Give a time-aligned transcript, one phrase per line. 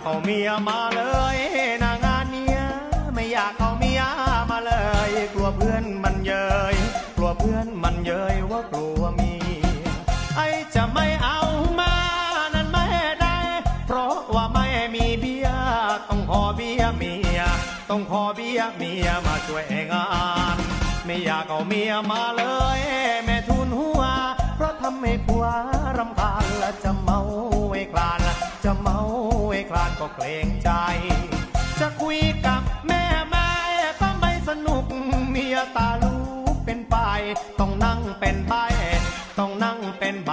[0.00, 1.02] ากเอาเมียมาเล
[1.34, 1.36] ย
[1.82, 2.60] นางานเนี้ย
[3.14, 4.02] ไม่อยากเอาเมีย
[4.50, 4.72] มาเล
[5.08, 6.76] ย กลัวเพื่อนมันเย้ย
[7.16, 9.34] กลัวเพื่อนมันเย้ยว่ากลัวเมี
[9.84, 9.88] ย
[10.36, 10.40] ไอ
[10.74, 11.40] จะไม่เอา
[11.80, 11.94] มา
[12.54, 12.86] นั้นไม่
[13.20, 13.36] ได้
[13.86, 15.48] เพราะว่าไม่มีเบี้ย
[16.08, 17.40] ต้องขอเบี้ยเมีย
[17.90, 20.06] ต้องขอเบี้ยเมียมาช่วยงา
[20.54, 20.56] น
[21.04, 22.44] ไม่อยากเอาเมียมาเล
[22.78, 22.80] ย
[23.24, 24.02] แม่ทุนหัว
[24.56, 25.44] เพราะทำให้ผัว
[25.98, 27.20] รำคาญและจะเมา
[27.70, 28.20] ไอ้คลาน
[28.64, 29.00] จะเมา
[29.50, 30.70] ไอ้คลานก็เกรงใจ
[31.80, 33.48] จะคุยกับแม่แม่
[34.00, 34.84] ก็ไม่สนุก
[35.30, 36.16] เมียตาลู
[36.52, 36.96] กเป็นไป
[37.58, 38.54] ต้องนั่งเป็นใบ
[39.38, 40.30] ต้องนั่งเป็นใบ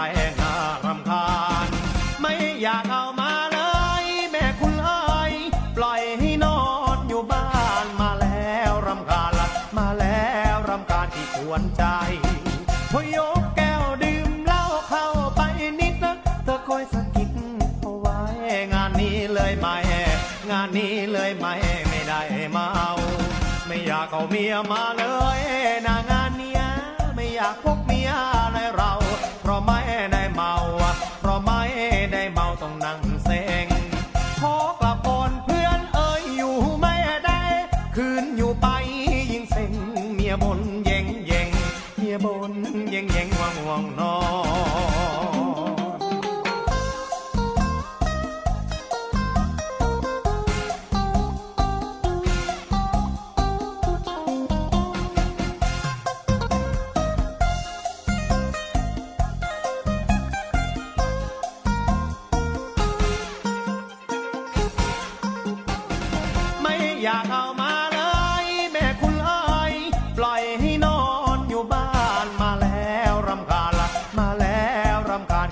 [24.38, 25.37] Be a mother.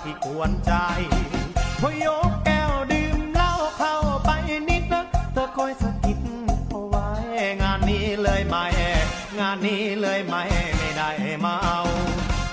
[0.08, 0.74] รำคาญขี้ควรใจ
[1.82, 4.30] พอยกแก้วดื่มเหล้าเข้าไป
[4.70, 5.04] นิดนะ
[5.34, 6.18] เธอคอยสะกิด
[6.70, 7.10] เอาไว้
[7.62, 8.58] งานนี้เลยไหม
[9.40, 10.36] งานนี้เลยไหม
[10.78, 11.10] ไม่ได้
[11.42, 11.58] เมา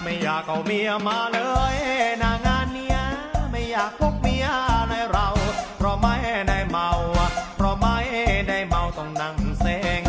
[0.02, 1.40] ไม่อยากเอาเมียมาเล
[1.75, 1.76] ย
[2.22, 2.99] นางานเนี้ย
[3.50, 4.46] ไม่อยากพบเมีย
[4.88, 5.28] ในเรา
[5.78, 6.16] เพราะไม่
[6.48, 6.90] ได้เมา
[7.56, 7.98] เพราะไม่
[8.48, 9.66] ได้เมาต้องนั่งเซ
[10.00, 10.02] ง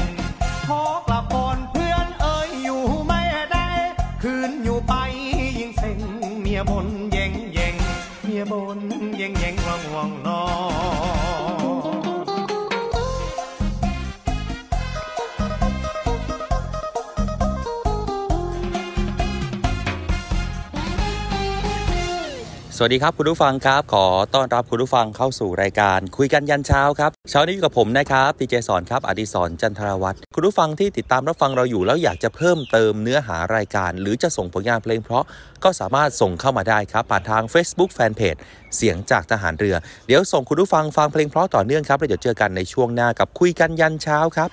[22.86, 35.24] วัสดีครับคุณผู้ฟังครับ ขอต้อนรับคุณผู้ฟังเข้าสู่รายการ คุยกันยันเช้าครับเช้านี้อยู่กับผมนะครับดีเจสอนครับอดิศรจันทรวัตรคุณผู้ฟังที่ติดตามรับฟังเราอยู่แล้วอยากจะเพิ่มเติมเนื้อหารายการ หรือจะส่งผลงานเพลงเพราะ
[35.64, 38.40] ก็สามารถส่งเข้ามาได้ครับผ่านทาง Facebook Fanpage
[38.76, 39.76] เสียงจากทหารเรือ
[40.08, 44.50] เดี๋ยวส่งคุณผู้ฟังฟังเพลงเพราะต่อเนื่องครับแล้วเดี๋ยวเจอกันในช่วงหน้ากับคุยกันยันเช้าครับ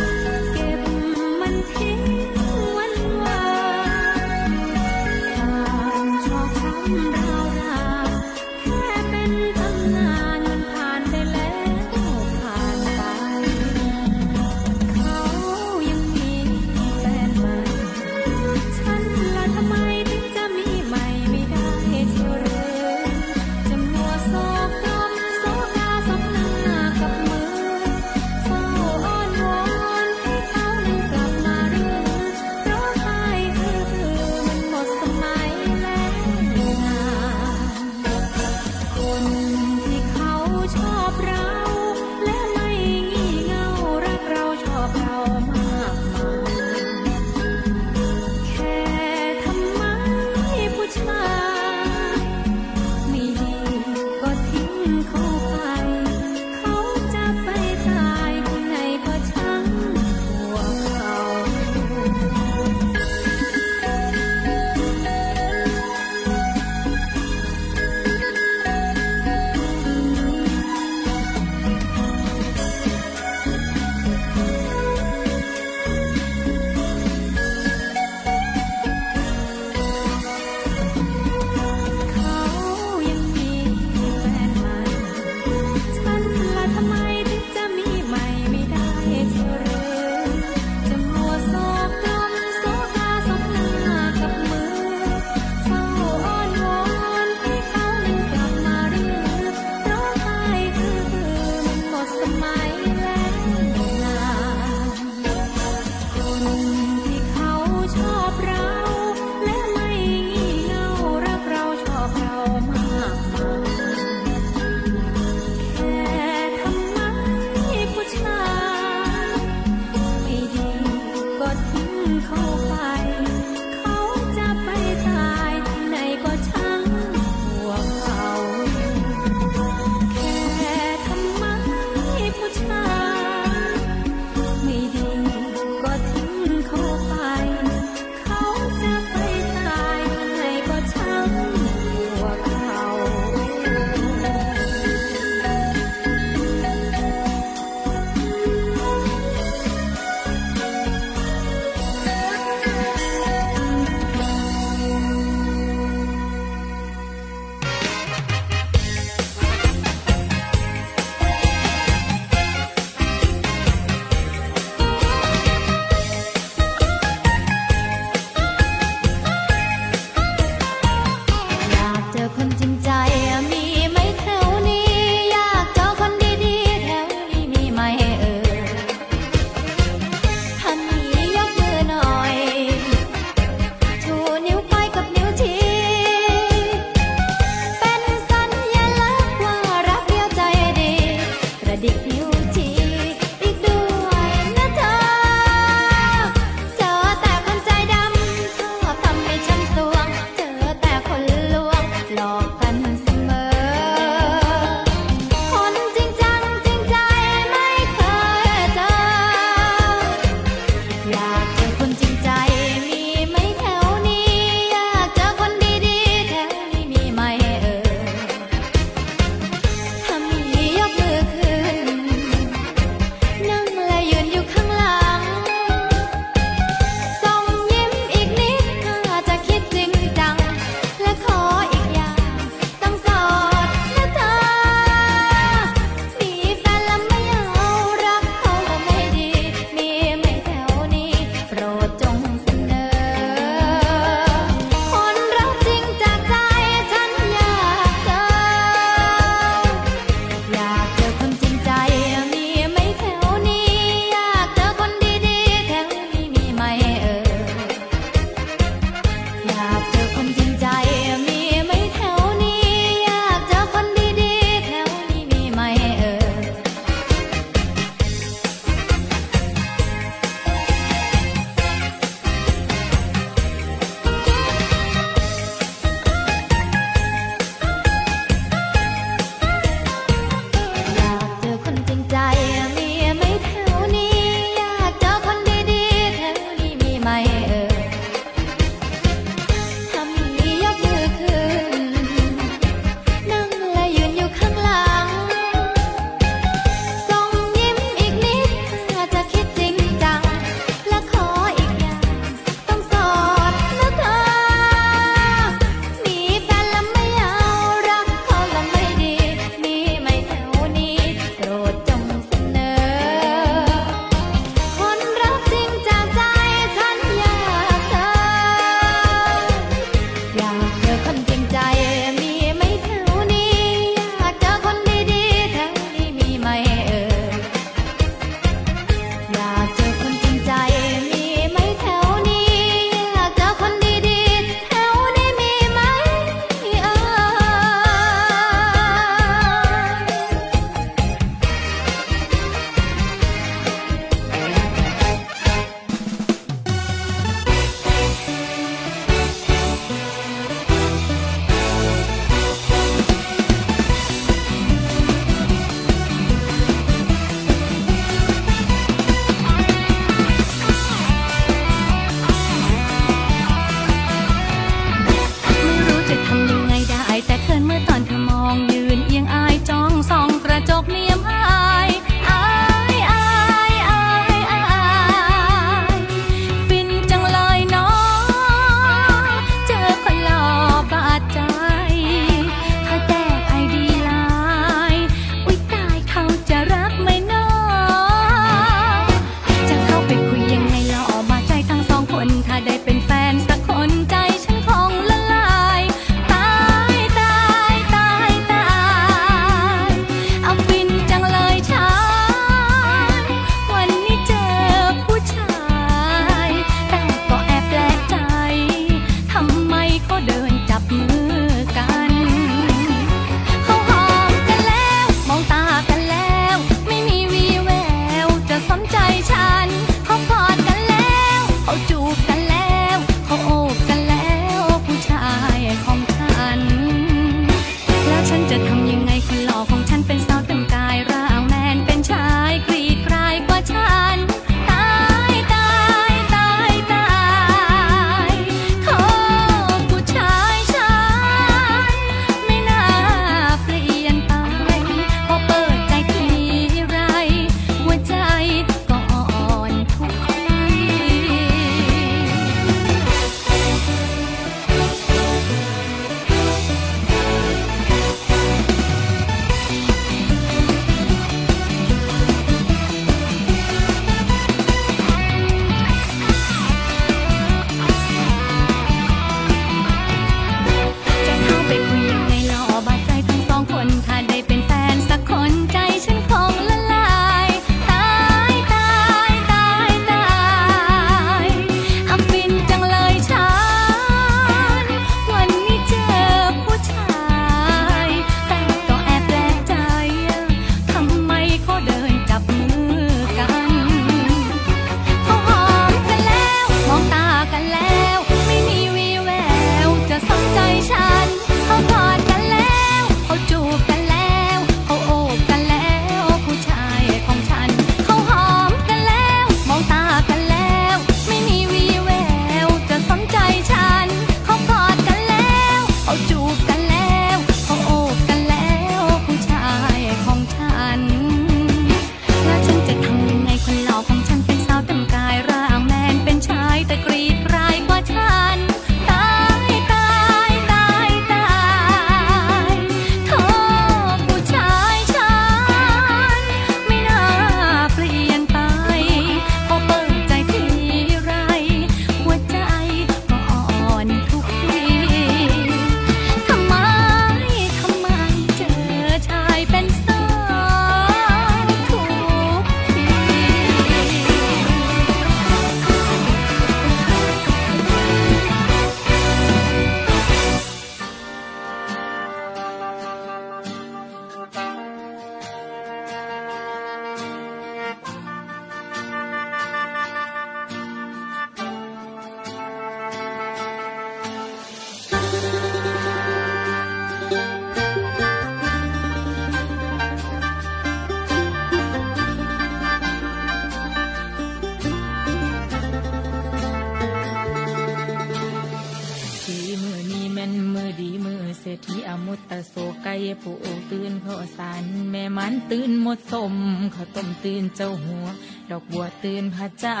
[594.44, 596.54] ตื่นข้าวสารแม่มันตื่นหมดสม
[596.94, 598.26] ข้าวต้มตื่นเจ้าหัว
[598.70, 600.00] ดอกบัวตื่นพระเจ้า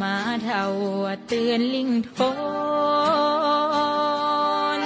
[0.00, 0.14] มา
[0.44, 0.64] เท่า
[1.32, 2.18] ตื่นลิงโท
[4.78, 4.80] น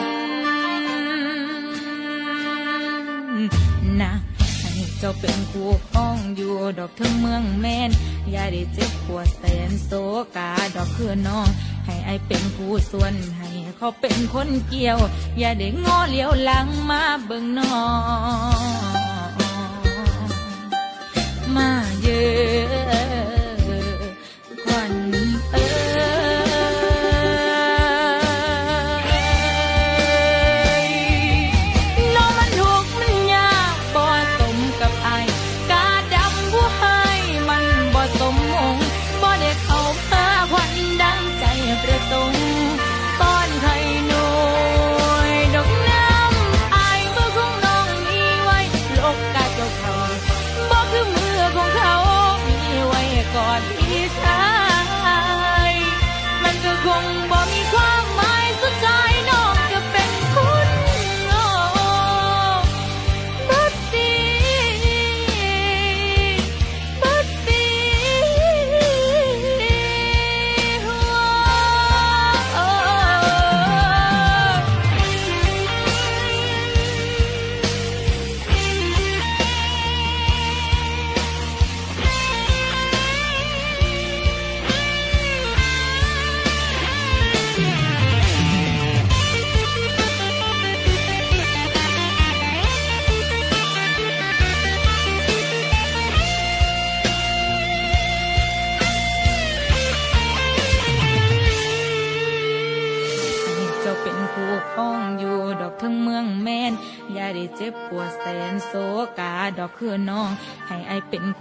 [4.00, 4.12] นะ
[4.61, 7.90] ให้เจ้าเป็นคู่ครองอยู่ดอกทั้งเมืองแมน
[8.31, 9.90] อย่าได้เจ็บปวดแสนโศ
[10.37, 11.48] กาดอกคือน้อง
[11.87, 14.99] ให้ไอเป็นผู้ส่วนให้ เขาเป็นคนเกี่ยว
[15.39, 17.75] อย่าได้งอเลี้ยวหลังมาเบิ่งนอ
[21.57, 21.71] มา
[22.03, 23.41] เยอะ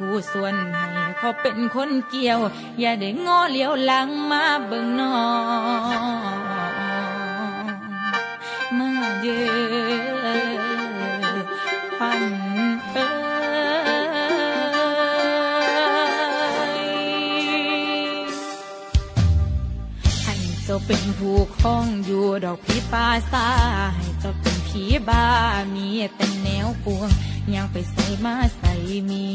[0.03, 0.55] คู่ส่วน
[0.93, 2.39] ให้เขาเป็นคนเกี่ยว
[2.79, 5.15] อย่าได้งอเลี้ยวหลังมาเบิ่งน้อ
[8.87, 10.51] งมาเยอะ
[11.97, 12.21] พัน
[12.91, 13.05] เอ้
[20.23, 23.47] ให้เจ้าเป็นผู้ครองอยู่ดอกผีปาซา
[23.95, 25.25] ให้เจ้าเป็นผีบ้า
[25.75, 27.09] มีแต่แนวปวง
[27.55, 28.73] ยังไปใส่มาใส่
[29.09, 29.27] มี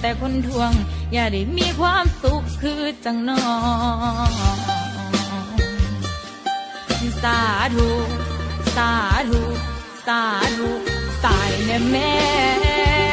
[0.00, 0.72] แต่คนทวง
[1.12, 3.48] อย่าได้มีความสุขคือจังนอ
[4.28, 4.30] ง
[7.22, 7.40] สา
[7.76, 7.90] ธุ
[8.76, 8.92] สา
[9.30, 9.42] ธุ
[10.06, 10.22] สา
[10.58, 10.70] ธุ
[11.24, 13.09] ตายแน่แม่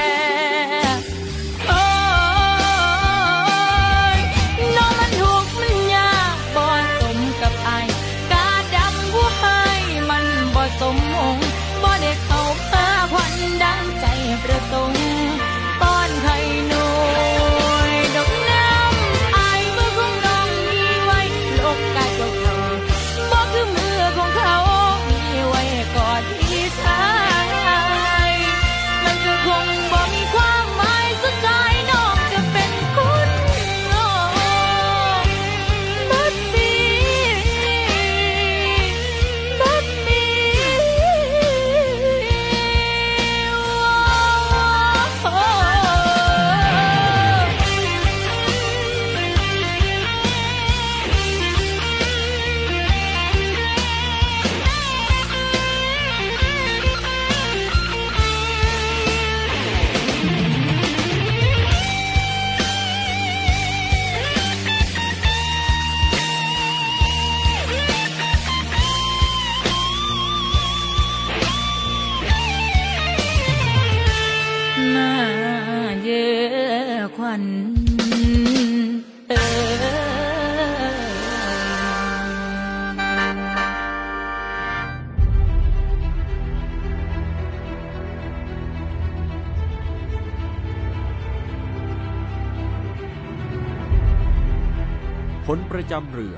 [95.82, 96.38] ประจำเรือ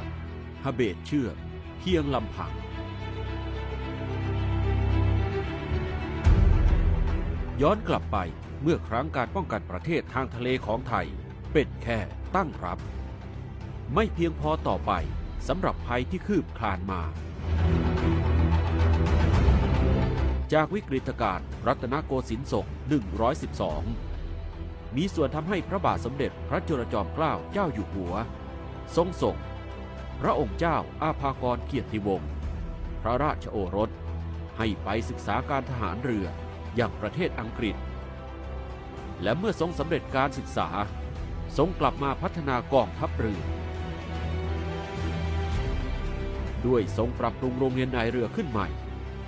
[0.63, 1.36] ฮเบตเชือก
[1.80, 2.54] เพียงลำพัง
[7.62, 8.17] ย้อนกลับไป
[8.62, 11.08] เมื่อครั้งการป้องกันประเทศทางทะเลของไทย
[11.54, 11.99] เป็นแค่
[12.36, 12.80] ตั้งรับ
[13.93, 14.91] ไม่เพียงพอต่อไป
[15.47, 17.02] สำหรับภัยที่คืบคลานมา
[20.54, 22.65] จากวิกฤตการณ์รัตนโกสินทร์ศก
[24.02, 28.15] 112 มีส่วนทำให้พระบาทสมเด็จพระจุลจอมเกล้าเจ้าอยู่หัว
[28.95, 29.38] ทรงส่ง
[30.21, 32.30] พระองค์เจ้าอาภากรเกียรติวงศ์
[33.02, 33.89] พระราชโอรส
[34.58, 36.25] ให้ไปศึกษาการทหารเรือ
[36.75, 37.75] อย่างประเทศอังกฤษ
[39.23, 40.69] และเมื่อทรงสำเร็จการศึกษา
[41.58, 43.41] ทรงกลับมาพัฒนากองทัพเรือ
[46.65, 48.67] ด้วยทรงปรับปรุงโรงเรียนนายเรือขึ้นใหม่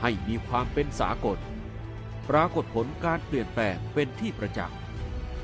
[0.01, 1.37] ให้มีความเป็นสากล
[2.29, 4.77] ปรากฏผลการเปลี่ยนแปลงเป็นที่ประจักษ์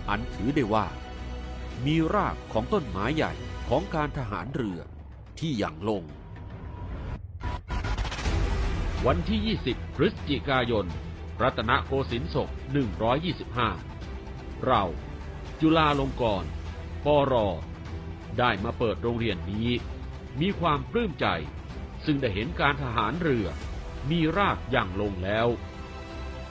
[0.10, 0.86] อันถือได้ว่า
[1.86, 3.34] มีรากของต้นไม้ใหญ่
[3.72, 4.80] ของการทหารเรือ
[5.40, 6.04] ที่อย่างลง
[9.06, 10.86] วันที่ 20 พฤศจิกายน
[11.42, 12.50] รัตนโกสินทร์ศก
[13.76, 14.84] 125 เรา
[15.62, 16.50] จุฬาลงกรณ์
[17.06, 17.34] ปร
[18.40, 19.70] ได้มาเปิดโรงเรียนนี้
[20.42, 21.28] มีความปลื้มใจ
[22.06, 23.48] ซึ่งได้เห็นการทหารเรือ
[24.10, 25.48] มีรากอย่างลงแล้ว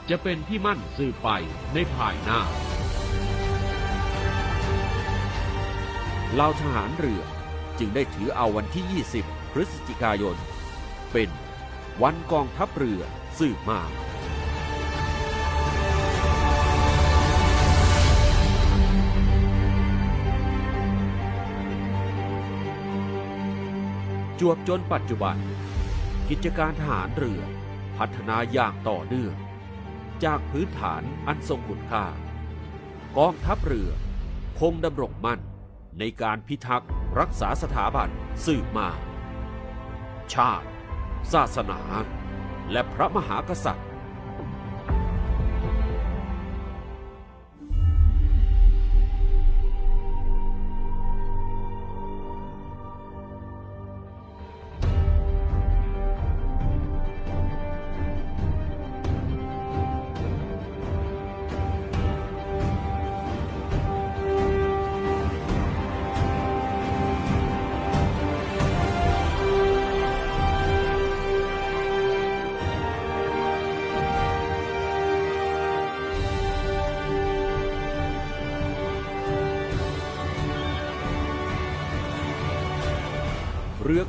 [0.09, 1.29] จะเป็นที่มั่นสืบไป
[1.75, 2.41] ในภายหน้า
[6.35, 7.23] เราทหารเรือ
[7.79, 10.37] จึงได้ถือเอาวันที่ 20 พฤศจิกายน
[11.13, 11.31] เป็น
[12.03, 13.01] วันกองทัพเรือ
[13.39, 13.81] สืบมา
[24.41, 25.37] จวบจนปัจจุบัน
[26.29, 27.43] กิจการทหารเรือ
[27.99, 29.35] พัฒนาอย่างต่อเนื่อง
[30.25, 32.05] จากพื้นฐานอันทรงคุณค่า
[33.19, 33.91] กองทัพเรือ
[34.61, 35.41] คงดำรงมั่น
[35.99, 38.09] ในการพิทักษ์รักษาสถาบัน
[38.45, 38.89] สืบมา
[40.35, 40.69] ชาติ
[41.33, 41.81] ศาสนา
[42.73, 43.86] และพระมหากษัตริย์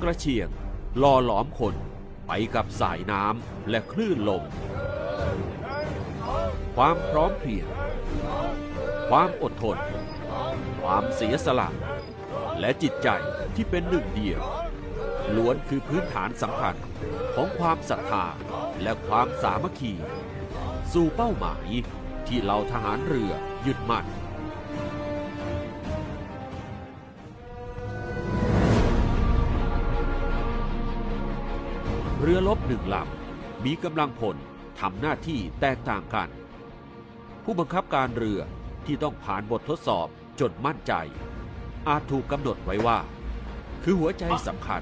[0.08, 0.50] รือกระเชียง
[1.02, 1.76] ล่อหลอมคน
[2.28, 4.43] ไปกับสายน้ำและคลื่นลม
[6.76, 7.67] ความพร้อมเพรียง
[9.10, 9.78] ความอดทน
[10.82, 11.70] ความเสียสละ
[12.60, 13.10] และจิตใจ
[13.56, 14.41] ที่เป็นหนึ่งเดียว
[15.36, 16.76] ล้วนคือพื้นฐานสำคัญ
[17.36, 18.26] ของความศรัทธา
[18.82, 19.93] และความสามัคคี
[20.93, 21.67] สู่เป้าหมาย
[22.28, 23.32] ที่เราทหารเรือ
[23.65, 24.06] ยึดมั่น
[32.29, 34.37] รือลบหนึ่งลำมีกำลังพล
[34.79, 36.29] ทำหน้าที่แตกต่างกัน
[37.43, 38.39] ผู้บังคับการเรือ
[38.85, 40.07] ที่ต้องผ่านบททดสอบ
[40.39, 40.93] จนมั่นใจ
[41.87, 42.99] อาจถูกกำหนดไว้ว่า
[43.83, 44.81] คือหัวใจสำคัญ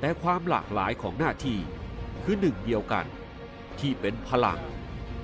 [0.00, 1.58] แต่ความหลากหลายของหน้าที่
[2.24, 3.06] คือหนึ่งเดียวกัน
[3.80, 4.60] ที่เป็นพลัง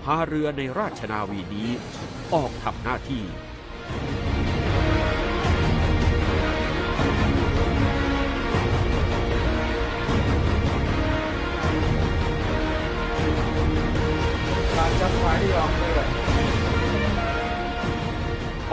[0.02, 1.70] พาเรือในราชนาวีนี้
[2.34, 3.24] ออกทำหน้าที่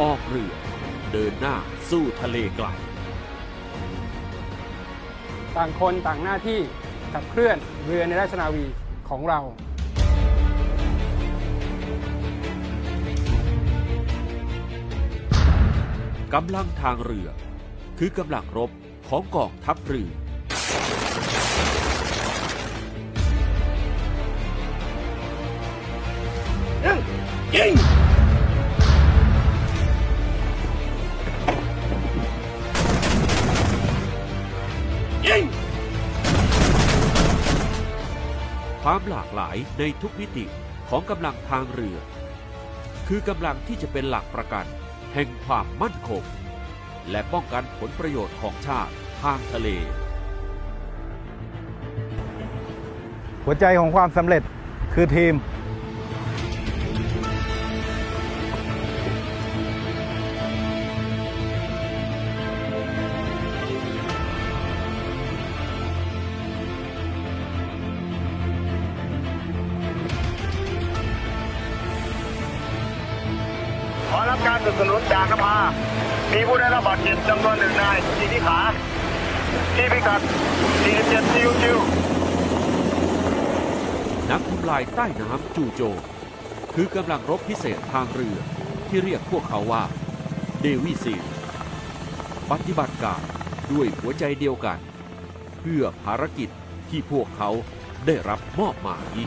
[0.02, 0.54] ออกเรือ
[1.12, 1.56] เดินหน้า
[1.90, 2.68] สู้ทะเลไกล
[5.56, 6.60] ต่างคนต่างหน้าที่
[7.14, 8.66] ขับเคลื่อนเรือในราชนาวี
[9.10, 9.40] ของเรา
[16.34, 17.28] กำลังทางเรือ
[18.00, 18.72] คือกำลังรบ
[19.10, 20.12] ของกองทัพเรือ
[27.56, 40.46] ควายในทุกมิติ
[40.90, 41.98] ของกำลังทางเรือ
[43.08, 44.66] คือกำลังที่จะเป็นหลักประกัน
[45.14, 46.24] แห่งความมั่นคง
[47.10, 49.68] และป้องกันผลประโยชน์ของชาติทางทะเล
[53.44, 54.44] หัวใจของความสำเร็จ
[54.94, 55.34] คือทีม
[74.66, 75.56] สนับสนุนจากนภา
[76.34, 78.60] มีผู้ได้รับบาดเจ็บจำนวนหนึ่งนายที่ที่ขา
[79.76, 80.22] ที่พิกัด
[80.78, 81.78] 47ซิวซิว
[84.30, 85.98] นักทำลายใต้น้ำจู่โจม
[86.76, 88.38] คือกำลังรบพิเศษทางเรือ
[88.88, 89.84] ที่เรียกพวกเขาว่า
[90.62, 91.16] เดวิซี
[92.52, 93.22] ปฏิบัติการ
[93.72, 94.80] ด้วยหัวใจเดียวกัน
[95.60, 96.50] เพื่อภารกิจ
[96.90, 97.50] ที่พวกเขา
[98.06, 99.18] ได้รับมอบหมาย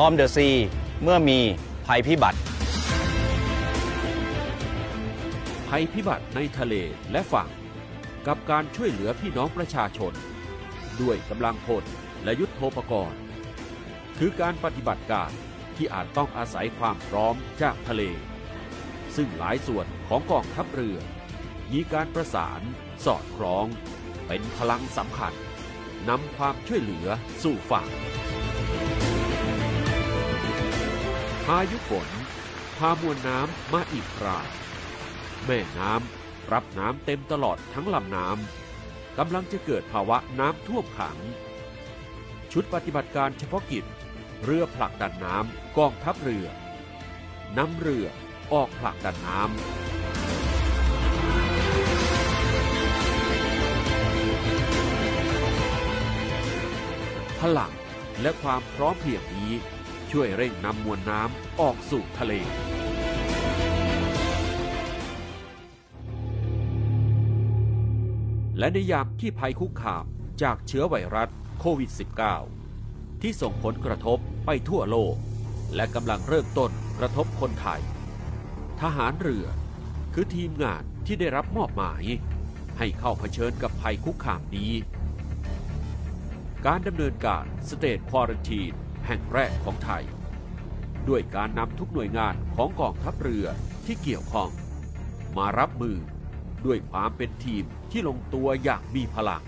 [0.00, 0.48] ฟอร์มเดอะซี
[1.02, 1.38] เมื่อมี
[1.86, 2.40] ภัยพิบัติ
[5.68, 6.74] ภัยพิบัติในทะเล
[7.12, 7.48] และฝั่ง
[8.26, 10.12] กับการช่วยเหลือพี่น้องประชาชน
[11.00, 11.84] ด้วยกำลังพล
[12.24, 13.20] และยุทธโภปกรณ์
[14.18, 15.30] คือการปฏิบัติการ
[15.76, 18.02] ที่อาจต้องอาศัยความพร้อมจากทะเล
[19.16, 20.98] ซึ่งหลายส่วนของกองทัพเรือ
[21.72, 22.60] มีการประสาน
[23.04, 23.66] สอดคล้อง
[24.26, 25.32] เป็นพลังสำคัญ
[26.08, 27.06] นำความช่วยเหลือ
[27.42, 27.88] สู่ฝั่ง
[31.52, 32.08] พายุฝน
[32.78, 34.40] พามวลน้ำมาอีกครา
[35.46, 41.16] แม่น้ำรับน้ำเต็มตลอดทั้งลำน้ำกำลังจะเกิดภาวะน้ำท่วมขัง
[42.52, 43.84] ชุดปฏิบัติการเฉพาะกิจ
[44.44, 46.46] เรือผลักดันน้ำกองทัพเรือ
[47.58, 48.06] นำเรือ
[48.52, 49.48] ออกผลักดันน้ำ
[57.40, 57.72] พลัง
[58.22, 59.52] และความพร้อมเพรียงนี้
[60.12, 62.32] ช่วยเร่งนำมวลน้ำออกสู่ทะเล
[68.58, 70.04] และในยามที่ภัยคุกคาม
[70.42, 71.90] จากเชื้อไวรัสโควิด
[72.56, 75.14] -19 ที่ส่งผลกระทบไปทั่วโลก
[75.74, 77.80] และกำลังเริ่มต้นกระทบคนไทย
[78.80, 79.46] ทหารเรือ
[80.14, 82.04] คือทีมงานที่ได้รับมอบหมาย
[82.78, 84.72] ให้เข้าเผชิญกับภัยคุกคามนี้
[86.66, 88.72] การดำเนินการสเตทควอรันทีน
[89.08, 90.04] แห่งแรกของไทย
[91.08, 93.46] ด้วยการนำทุกหน่วยงานของกองทัพเรือ
[93.86, 94.48] ที่เกี่ยวข้อง
[95.36, 95.96] มารับมือ
[96.66, 99.42] ด้วยความเป็นทีมที่ลงตัวอย่างมีพลัง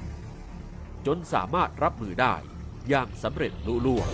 [1.07, 2.35] จนสามารถรับมือได้
[2.89, 4.09] อย่างสำเร็จลุล่วง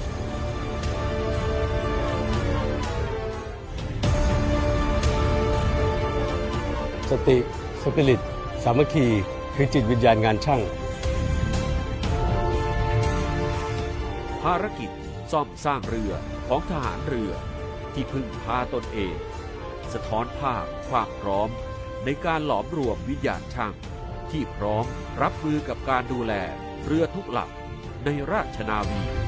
[7.11, 7.39] สติ
[7.83, 8.21] สปิริต
[8.63, 9.07] สามัคคี
[9.55, 10.61] คือจิตวิญญาณงานช่าง
[14.43, 14.91] ภารกิจ
[15.33, 16.13] ซ่อมสร้างเรือ
[16.47, 17.33] ของทหารเรือ
[17.93, 19.17] ที่พึ่งพาตนเอง
[19.93, 21.49] สะท้อนภาพความพร้อม
[22.05, 23.75] ในการหลอมรวมวิญญาณช่าง
[24.31, 24.85] ที่พร้อม
[25.23, 26.33] รับมือกับการดูแล
[26.87, 29.26] เรือทุกลำในราชนาวี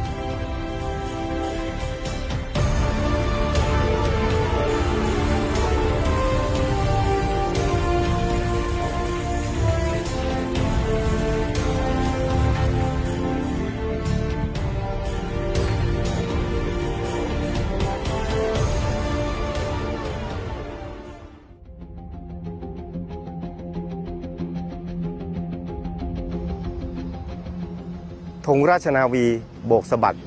[28.53, 29.27] ธงราชนาวี
[29.67, 30.19] โบกสะบัด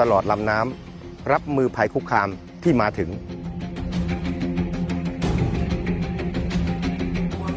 [0.00, 2.28] ตลอดลำน้ำรับมือภัยคุกคาม
[2.62, 3.10] ที่มาถึง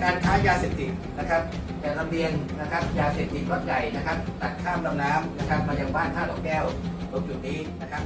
[0.04, 1.42] การค้ายาเสพติดนะครับ
[1.82, 6.66] แต่ลำเลียงนะครับยาเสพติดรถใหญ่นะครับ ตัดข้ามลำน้ำนะครับมายังบ้านท่าดอกแก้ว
[7.12, 8.04] ตรงจุดนี้นะครับ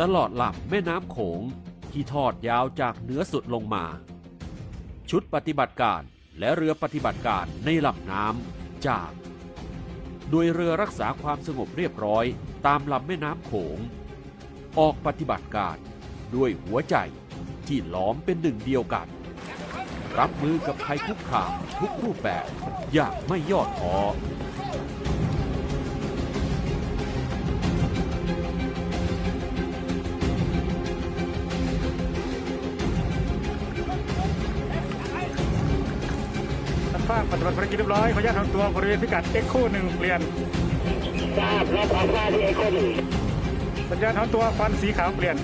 [0.00, 1.40] ตลอดลำแม่น้ำโขง
[1.92, 3.84] ที่ทอดยาวจากเหนือสุดลงมา
[5.10, 6.02] ชุดปฏิบัติการ
[6.38, 9.10] และเรือปฏิบัติการในลำน้ำจาก
[10.30, 12.24] โดยเรือรักษาความสงบเรียบร้อย
[12.66, 13.78] ตามลำแม่น้ำโขง
[14.78, 15.76] ออกปฏิบัติการ
[16.34, 16.96] ด้วยหัวใจ
[17.66, 19.06] ที่หลอมเป็นหนึ่งเดียวกัน
[20.18, 22.46] รับมือกับภัยคุกคามทุกรูปแบบ
[22.92, 23.96] อย่างไม่ย่อท้อ
[37.42, 40.20] ท่านภาคปฏิบัติภารกิจเรียบร้อยขออนุญาตทำตัวบริเวณพิกัดเอ็กโคหนึ่งเปลี่ยน
[41.38, 42.88] ทราบรับความว่าที่เอ็กโคหนึ่ง
[43.90, 45.36] สัญญาณทำตัวฟันสีขาวเปลี่ยน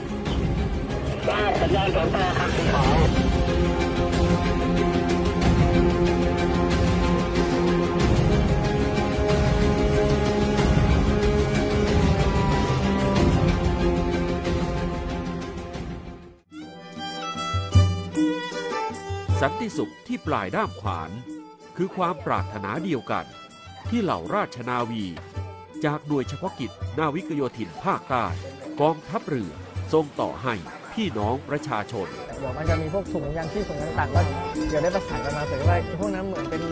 [1.27, 2.97] ทราบสัญญาณของตัวคันสีขาว
[19.41, 21.11] สันติสุขที่ปลายด้ามขวาน
[21.77, 23.25] คือความปรารถนาเดียวกัน
[23.89, 25.05] ที่เหล่าราชนาวี
[25.85, 28.25] จากหน่วยเฉพาะกิจนาวิกโยธินภาคใต้
[28.81, 29.53] กองทัพเรือ
[29.93, 30.55] ส่งต่อให้
[30.93, 32.09] พี่น้องประชาชน
[32.41, 34.21] เดี๋ยวมันจะมีพวกถุงยางชีพถุงต่างๆก็
[34.69, 36.63] เดี๋ยวได้ประสานกันมาเสร็จว่าพวกนั้นเหมือนเป็น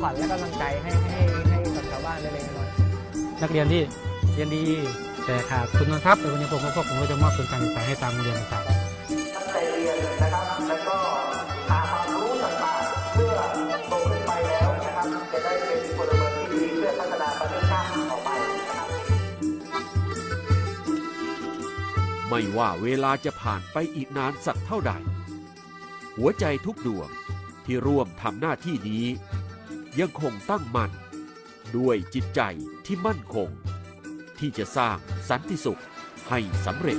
[0.00, 2.68] ขวัญและกำลังใจให้ให้ให้กับชาวบ้านเล็กๆน้อย
[3.42, 3.82] นักเรียนที่
[4.34, 4.62] เรียนดี
[5.24, 8.68] แต่ขาดทุนทรัพย์ในวันนี้ผมก็ผมก็จะมอบทุนการศึกษาให้ตามโรงเรียนต่างๆ
[9.34, 10.96] ตั้งใจเรียนนะครับแล้วก็
[11.70, 12.30] หาความรู้
[22.28, 24.92] ไม่ว่าเวลาจะผ่านไปอีกนานสักเท่าใด
[26.16, 27.08] หัวใจทุกดวง
[27.64, 29.06] ที่ร่วมทำหน้าที่นี้
[30.00, 30.90] ยังคงตั้งมั่น
[31.76, 32.40] ด้วยจิตใจ
[32.86, 33.48] ที่มั่นคง
[34.38, 34.96] ที่จะสร้าง
[35.28, 35.82] สันติสุข
[36.28, 36.98] ให้สำเร็จ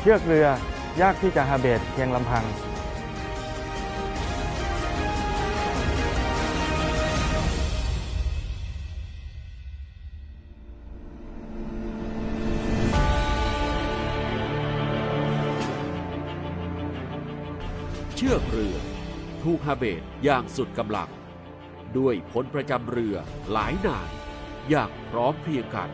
[0.00, 0.48] เชือกเรือ
[1.00, 2.44] ยากที่จะฮาเบตเพียงลำพัง
[19.42, 21.10] ถูกฮาเบตอย่างสุดกำลัง
[21.98, 23.16] ด้วยพลประจำเรือ
[23.50, 24.10] หลายนาย
[24.68, 25.90] อย่างพร้อมเพรียงกัน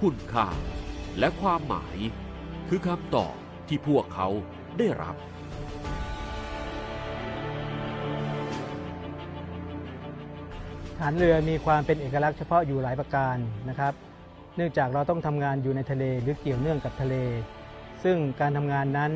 [0.00, 0.48] คุณค่า
[1.18, 1.96] และความหมาย
[2.68, 3.34] คือคำตอบ
[3.68, 4.28] ที่พวกเขา
[4.78, 5.16] ได้รับ
[10.98, 13.36] ฐานเรือมีความเป็นเอกลักษณ์เฉพาะอยู่หลายประการ
[13.68, 13.92] นะครับ
[14.56, 17.14] เนื่องจากเราต้องทำงานอยู่ในทะเลหรือเกี่ยวเนื่องกับทะเล
[18.04, 19.12] ซึ่งการทำงานนั้น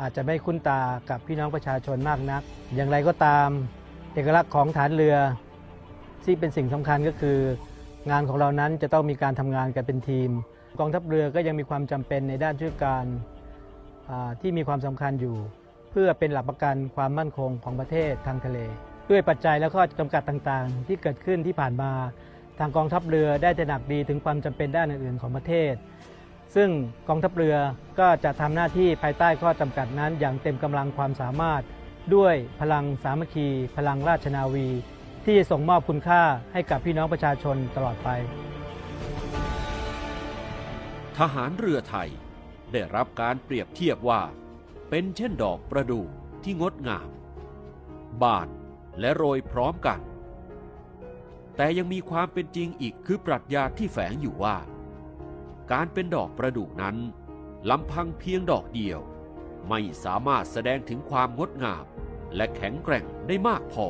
[0.00, 0.80] อาจจะไม่คุ้นตา
[1.10, 2.42] กับพี่น้องประชาชนมากนัก
[2.74, 3.48] อย่างไรก็ตาม
[4.14, 5.16] เอกลักษณ์ของฐานเรือ
[6.24, 7.38] ที่เป็นสิ่งสำคัญก็คือ
[8.10, 10.30] งานของเรานั้นจะต้องมีการทำงานกันเป็นทีม
[10.78, 13.04] กองทัพเรือก็ยังมีความจำเป็นในด้านช่วยการ
[14.40, 15.36] ที่มีความสำคัญอยู่
[15.90, 18.58] เพื่อเป็นหลักประกันความมั่นคงของประเทศทางทะเล
[19.10, 21.90] ด้วยปัจจัยและข้อจำกัดต่างๆ ที่เกิดขึ้นที่ผ่านมา
[22.58, 25.74] ทางกองทัพเรือได้ตระหนักดีถึงความจำเป็นด้านอื่นๆของประเทศ
[26.54, 26.70] ซึ่ง
[27.08, 27.56] กองทัพเรือ
[27.98, 31.62] ก็จะทำหน้าที่ภายใต้ข้อจำกัดนั้นอย่างเต็มกำลังความสามารถ
[32.14, 34.68] ด้วยพลังสามัคคี พลังราชนาวี
[35.24, 36.22] ที่จะส่งมอบคุณค่า
[36.52, 38.08] ให้กับพี่น้องประชาชนตลอดไป
[41.18, 42.10] ทหารเรือไทย
[42.72, 44.22] ได้รับการเปรียบเทียบว่า
[44.90, 46.06] เป็นเช่นดอกประดู่
[46.44, 47.08] ที่งดงาม
[48.22, 48.48] บาน
[49.00, 50.00] และโรยพร้อมกัน
[51.56, 54.56] แต่ยังมีความเป็นจริงอีกคือปรัชญาที่แฝงอยู่ว่า
[55.72, 56.96] การเป็นดอกประดู่นั้น
[57.70, 59.00] ลำพังเพียงดอกเดียว
[59.68, 61.84] ไม่สามารถแสดงถึงความงดงาม
[62.36, 63.86] และแข็งแกร่งได้มากพอ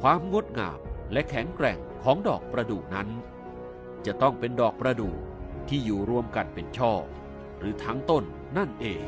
[0.00, 0.78] ความงดงาม
[1.12, 3.08] และแข็งแกร่งของดอกประดู่นั้น
[4.06, 5.14] จะต้องเป็นดอกประดู่
[5.68, 6.92] ที่อยู่รวมกันเป็นช่อ
[7.58, 8.24] หรือทั้งต้น
[8.56, 9.02] นั่นเอง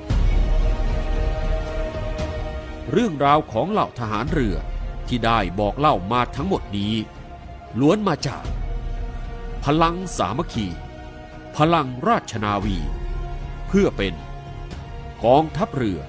[2.93, 4.57] เรื่องราวของเหล่าทหารเรือ
[5.09, 6.95] ที่ได้บอกเล่ามาทั้งหมดนี้
[7.81, 8.45] ล้วนมาจาก
[9.65, 10.67] พลังสามัคคี
[11.65, 12.79] พลังราชนาวี
[13.67, 14.15] เพื่อเป็น
[15.25, 16.01] กองทัพเรือ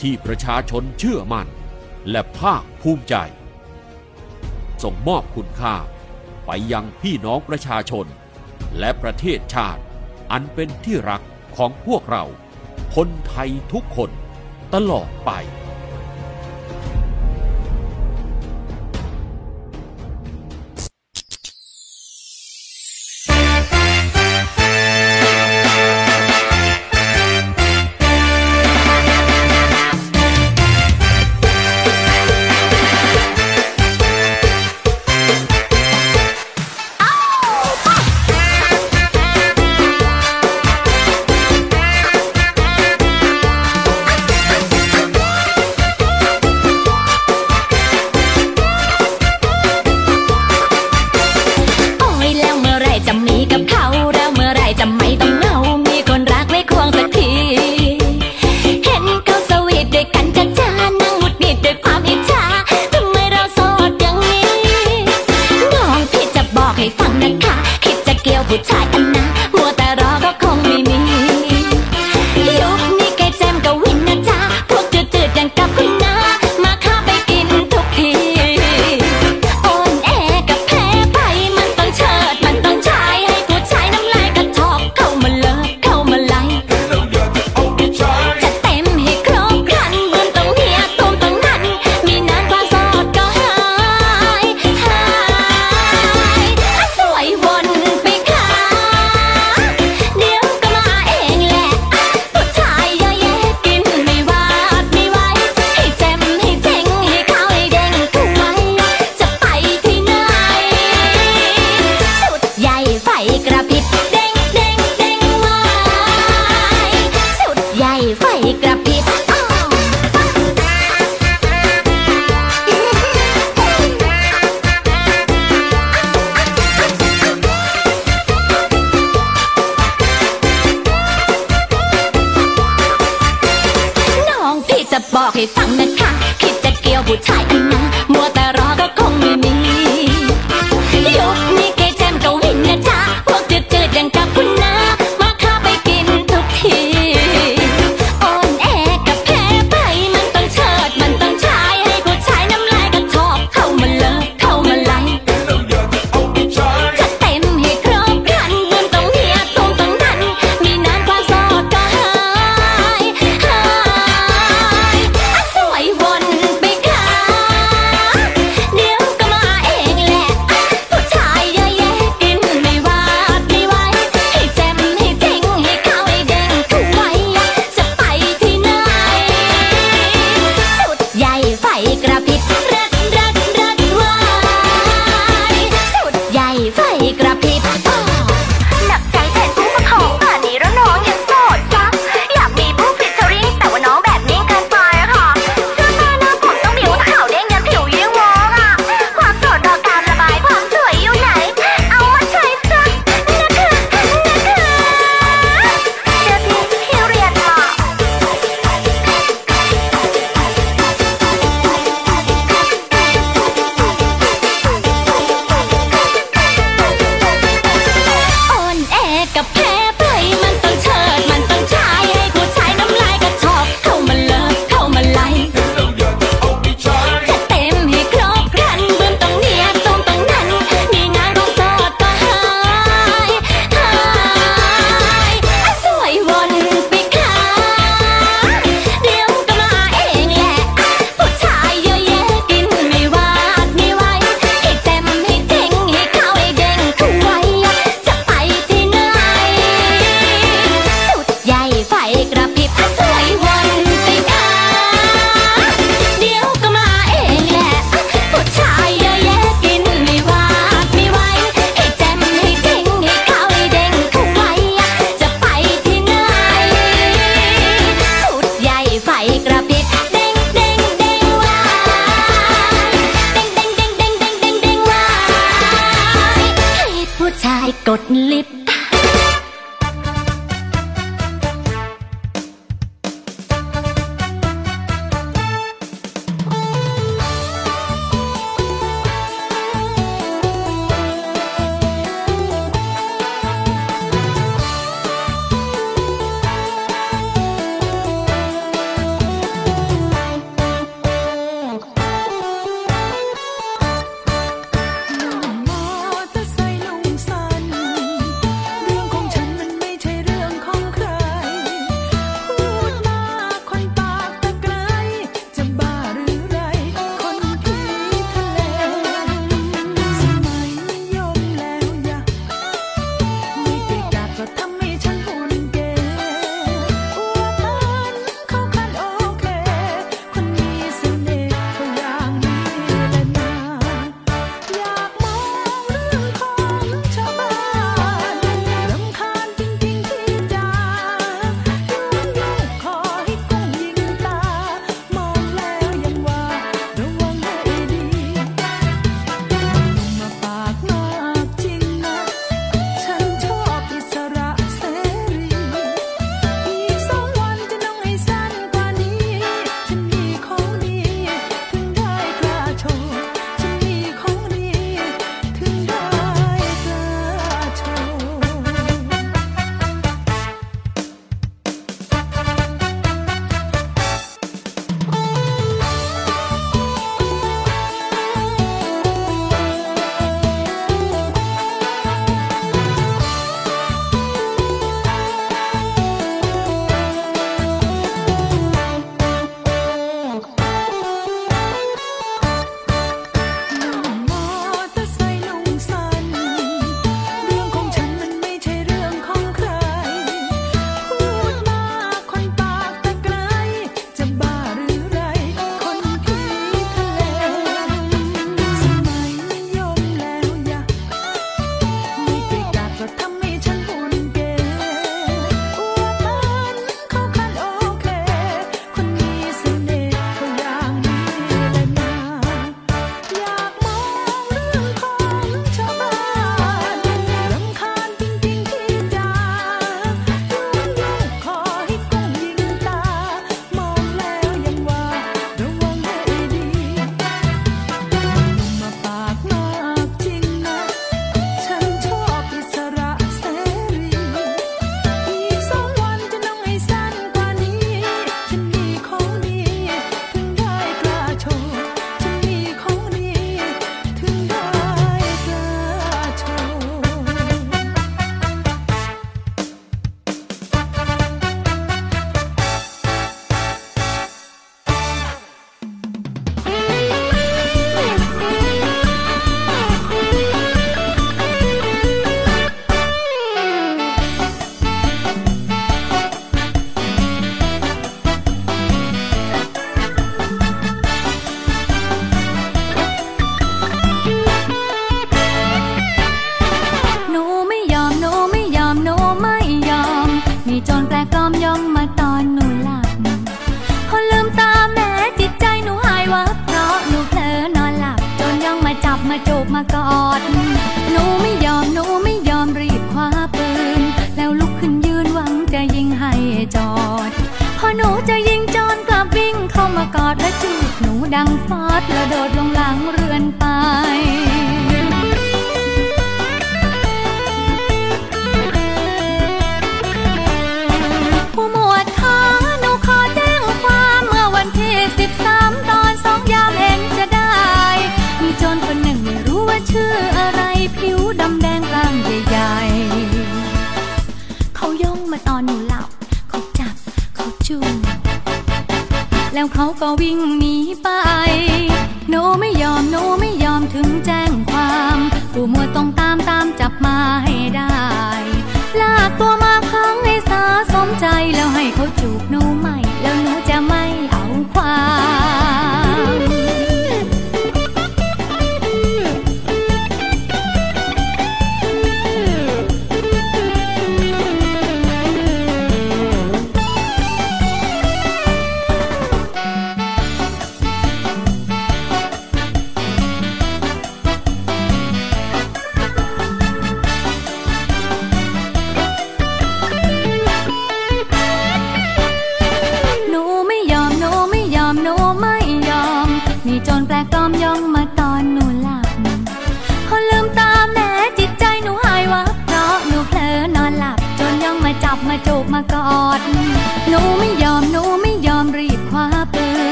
[0.00, 1.48] ที่ประชาชนเชื่อมั่น
[2.10, 3.14] และภาคภูมิใจ
[4.82, 5.74] ส่งมอบคุณค่า
[6.46, 8.06] ไปยังพี่น้องประชาชน
[8.78, 9.82] และประเทศชาติ
[10.32, 11.22] อันเป็นที่รัก
[11.56, 12.24] ของพวกเรา
[12.94, 14.10] คนไทยทุกคน
[14.74, 15.30] ตลอดไป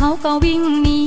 [0.00, 0.98] เขาก็วิ่งหนี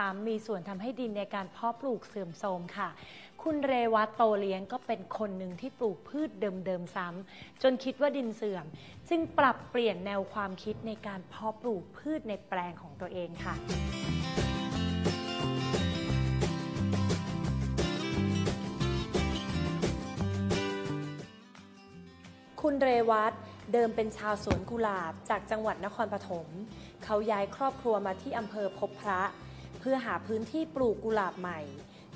[0.00, 2.88] ซ้ำมีส่วนทำให้ดินในการเพาะปลูกเสื่อมโทรมค่ะ
[3.42, 8.64] คุณเรวัตโตเลี้ยงก็เป็นคนหนึ่งที่ปลูกพืชเดิมๆซ้ำจนคิดว่าดินเสื่อม
[9.08, 13.54] จึงปรับเปลี่ยนแนวความคิดในการเพาะปลูกพืชในแปลงของตัวเองค่ะ
[22.60, 23.32] คุณเรวัต
[23.72, 26.46] เดิมเป็นชาวสวนกุหลาบจากจังหวัดนครปฐม
[27.04, 29.22] เขาย้ายครอบครัวมาที่อำเภอพบพระ
[29.80, 31.60] เพื่อหาพื้นที่ปลูกกุหลาบใหม่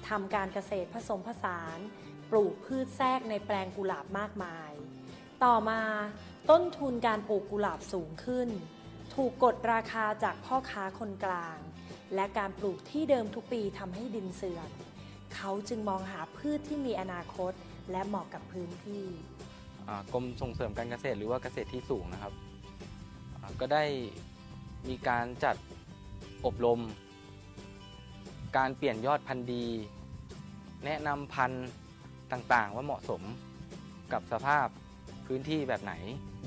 [0.08, 1.78] ทำการเกษตรผสมผสาน
[2.30, 4.72] ปลูกพืชแทรกในแปลงกุหลาบมากมาย
[5.44, 5.80] ต่อมา
[6.50, 8.48] ต้นทุนการปลูกกุหลาบสูงขึ้น
[9.14, 11.58] ถูกกดราคาจากพ่อค้าคนกลาง
[12.14, 14.70] และการปลูกที่เดิมทุกปีทำให้ดินเสื่อม
[15.34, 17.52] เขาจึงมองหาพืชที่มีอนาคต
[17.90, 19.04] และเหมาะกับพื้นที่
[20.12, 22.32] กรมส่งเสริมการเกษตรหรือว่าเกษตรที่สูงนะครับ
[23.60, 23.84] ก็ได้
[24.88, 25.56] มีการจัด
[26.46, 26.80] อบรม
[28.56, 29.66] การเปลี่ยนยอดพันธุ์ดี
[30.84, 31.66] แนะนำพันธุ์
[32.32, 33.22] ต่างๆ ว่าเหมาะสม
[34.12, 34.66] กับสภาพ
[35.26, 35.94] พื้นที่แบบไหน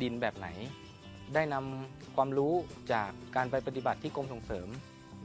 [0.02, 0.48] ดินแบบไหน
[1.34, 2.54] ได้นำความรู้
[2.94, 4.68] จากการไปปฏิบัติที่กรมส่งเสริม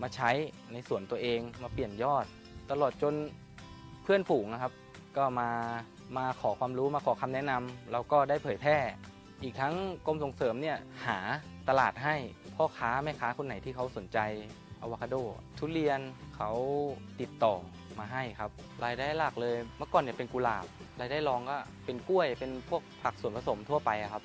[0.02, 0.30] มาใช้
[0.72, 2.24] ในส่วนตัวเองมาเปลี่ยนยอด
[2.70, 3.14] ตลอดจน
[4.02, 4.72] เพื่อนฝูงนะครับ
[5.16, 5.48] ก็มา
[6.16, 8.76] มาขอความรู้มาขอคำแนะนำแล้วก็ได้เผยแพร่
[9.42, 9.74] อีกทั้ง
[10.06, 11.18] กรมส่งเสริมเนี่ยหา
[11.68, 12.14] ตลาดให้
[12.56, 14.18] พ่อค้าแม่ค้าคนไหนที่เขาสนใจ
[14.82, 15.16] อะวคาโด
[15.58, 16.00] ทุเรียน
[16.36, 16.50] เขา
[17.20, 17.54] ติดต่อ
[17.98, 18.50] มาให้ครับ
[18.84, 20.64] รายได้หลักเลย เมื่อก่อนเนี่ยเป็นกุหลาบ
[21.00, 24.22] รายได้รองก็เป็นกล้วย เป็นพวกผักส่วนผสมทั่วไปครับ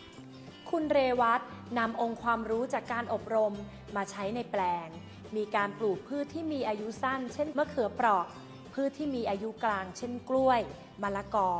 [0.70, 1.42] คุณเรวัต
[1.78, 3.54] นำองค์ความรู้จากการอบรม
[3.96, 4.88] มาใช้ในแปลง
[5.36, 8.26] มีการปลูกพืชที่มีอายุสั้น เช่นมะเขือเปราะ
[8.74, 10.62] พืชที่มีอายุกลาง เช่นกล้วย
[11.04, 11.52] มะละกอ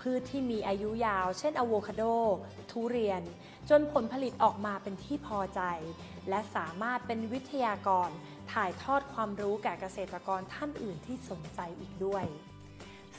[0.00, 2.02] พืชที่มีอายุยาว เช่นอะโวคาโด
[2.70, 3.22] ทุเรียน
[3.70, 5.60] จนผลผลิตออกมาเป็นที่พอใจ
[6.28, 8.10] และสามารถเป็นวิทยากร
[8.52, 12.26] ถ่ายทอดความรู้แก่เกษตรกรท่านอื่นที่สนใจอีกด้วย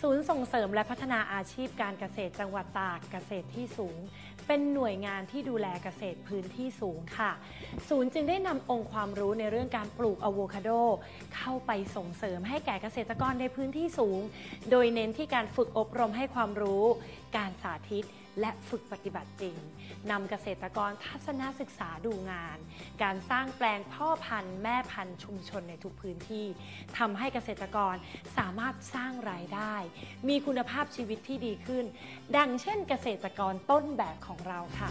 [0.01, 3.97] ศูนย์ส่งเสริมและพัฒนาอาชีพการเกษตรจังหวัดตากเกษตรที่สูง
[4.47, 7.31] เป็นหน่วยงานที่ดูแลเกษตรพื้นที่สูงค่ะ
[7.89, 10.69] ศูนย์จึงได้นำองค์ความรู้ในเรื่องการปลูกอะโวคาโด
[11.35, 14.19] เข้าไปส่งเสริมให้แก่เกษตรกรในพื้นที่สูง
[14.71, 16.83] โดยเน้นที่การฝึกอบรมให้ความรู้
[17.37, 18.05] การสาธิต
[18.39, 19.55] และฝึกปฏิบัติจริง
[20.11, 22.57] นำเกษตรกรทัศนศึกษาดูงาน
[23.03, 26.45] การสร้างแปลงพ่อพันธุ์แม่พันธุ์ชุมชนในทุกพื้นที่
[26.97, 27.95] ทำให้เกษตรกร
[28.37, 29.75] สามารถสร้างรายได้
[30.29, 31.85] มีคุณภาพชีวิตที่ดีขึ้น
[32.37, 34.89] ดังเช่นเกษตรกรต้นแบบของเราค่ะ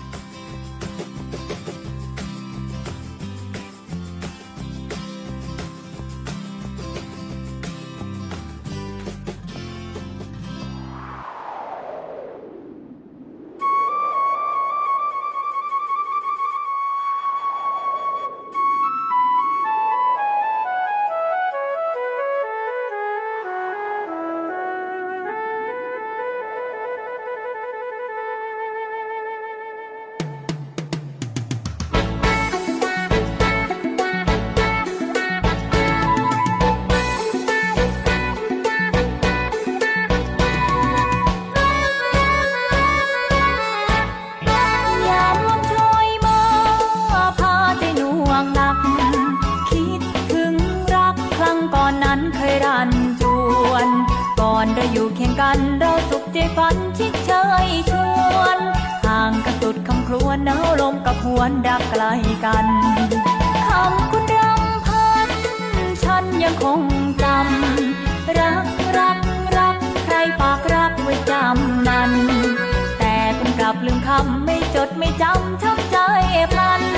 [61.46, 62.04] อนดักไกล
[62.44, 62.66] กัน
[63.66, 65.30] คำคุณรำพัน
[66.04, 66.80] ฉันยังคง
[67.22, 68.66] จำ รัก
[68.98, 69.18] รัก
[69.56, 72.12] รัก ใครฝากรักไว้จำนั้น
[72.98, 75.96] แต่คุณกลับลืมคำไม่จดไม่จำช้ำใจ
[76.52, 76.95] พลัน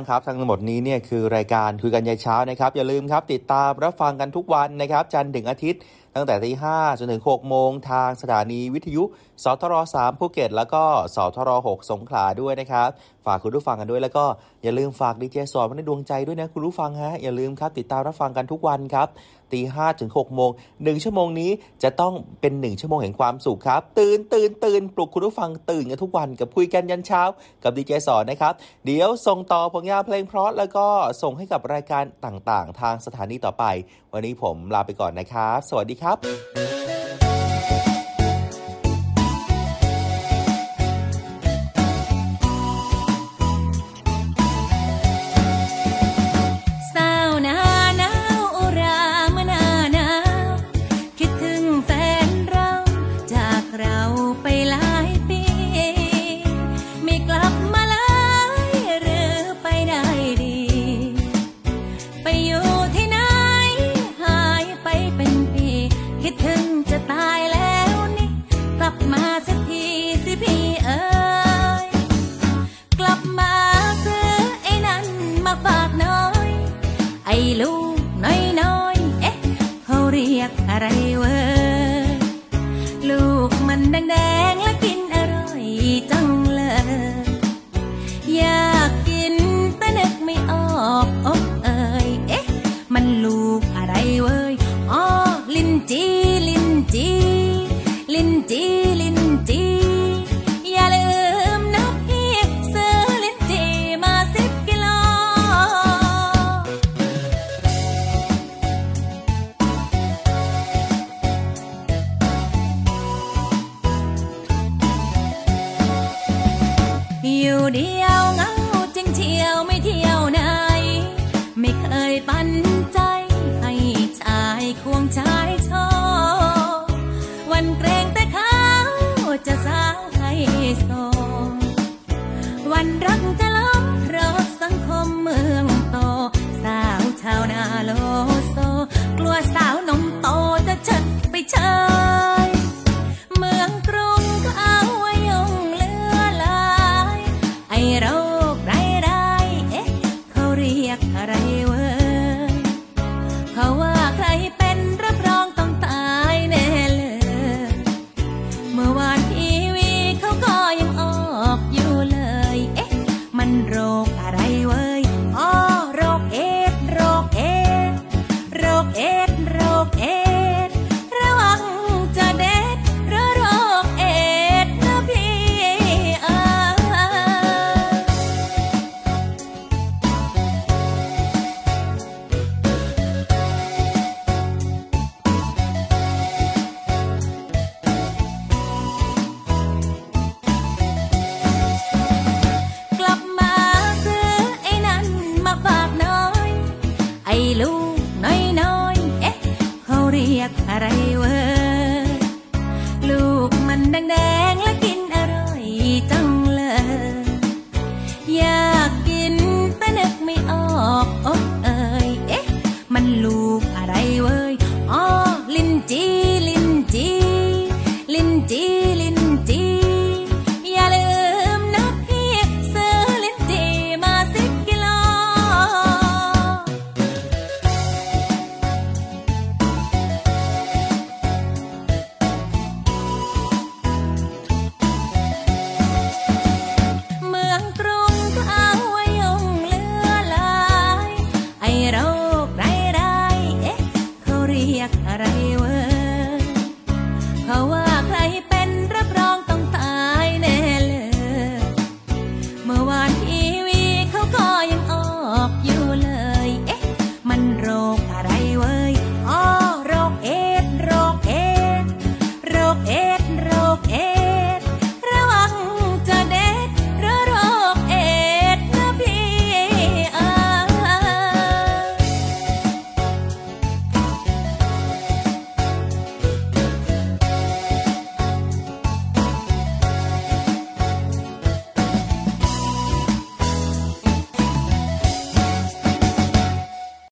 [0.00, 5.80] งครับทั้งหมดนี้เนี่ยคือรายการคุยกันยายเช้านะครับ อย่าลืมครับติดตามรับฟังกันทุกวันนะครับ จันทร์ถึงอาทิตย์
[6.14, 9.04] ตั้งแต่ตีห้าจนถึงหกโมงทางสถานีวิทยุ
[9.44, 10.82] สทรสามภูเก็ต แล้วก็
[11.16, 12.88] สทรหกสงขลาด้วยนะครับ
[13.26, 14.24] ฝากคุณผู้ฟังกันด้วย แล้วก็
[14.62, 19.08] อย่าลืมฝากดีเจสอนไว้ในดวงใจด้วยนะคุณผู้ฟังฮะอย่าลืมครับติดตามรับฟังกันทุกวันครับ
[19.52, 20.50] ตีห้าถึง6โมง
[20.82, 21.50] หนึ่งชั่วโมงนี้
[21.82, 27.22] จะต้องเป็นหนึ่งชั่วโมงแห่งความสุขครับ ตื่นตื่นตื่นปลุกคุณผู้ฟังตื่นกันทุกวันกับคุยกันยันเช้า
[27.62, 28.52] กับดีเจสอนนะครับ
[28.84, 30.86] เดี๋ยวส่งต่อผลงานเพลงเพราะแล้วก็
[31.22, 33.64] ส่งให้กับรายการต่างๆ ทางสถานีต่อไป
[34.12, 37.89] วันนี้ผมลาไปก่อนนะครับ สวัสดีครับ